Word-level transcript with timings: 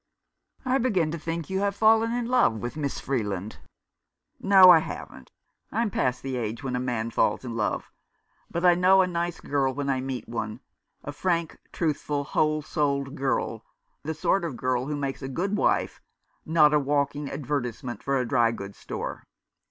"I 0.65 0.79
begin 0.79 1.11
to 1.11 1.19
think 1.19 1.47
you 1.47 1.59
have 1.59 1.75
fallen 1.75 2.11
in 2.11 2.25
love 2.25 2.55
with 2.55 2.75
Miss 2.75 2.99
Freeland." 2.99 3.59
"No, 4.39 4.71
I 4.71 4.79
haven't. 4.79 5.29
I'm 5.71 5.91
past 5.91 6.23
the 6.23 6.37
age 6.37 6.63
when 6.63 6.75
a 6.75 6.79
man 6.79 7.11
falls 7.11 7.45
in 7.45 7.55
love. 7.55 7.91
But 8.49 8.65
I 8.65 8.73
know 8.73 9.03
a 9.03 9.07
nice 9.07 9.39
girl 9.39 9.75
when 9.75 9.91
I 9.91 10.01
meet 10.01 10.27
one— 10.27 10.59
a 11.03 11.11
frank, 11.11 11.59
truthful, 11.71 12.23
whole 12.23 12.63
souled 12.63 13.13
girl— 13.13 13.63
the 14.03 14.15
sort 14.15 14.43
of 14.43 14.57
girl 14.57 14.87
who 14.87 14.95
makes 14.95 15.21
a 15.21 15.27
good 15.27 15.55
wife, 15.55 16.01
not 16.47 16.73
a 16.73 16.79
walking 16.79 17.29
advertisement 17.29 18.01
for 18.01 18.17
a 18.17 18.27
dry 18.27 18.51
goods 18.51 18.79
store. 18.79 19.23